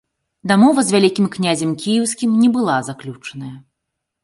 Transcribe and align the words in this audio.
Дамова 0.51 0.83
з 0.87 0.95
вялікім 0.95 1.27
князем 1.35 1.75
кіеўскім 1.85 2.31
не 2.41 2.49
была 2.57 2.81
заключаная. 2.91 3.55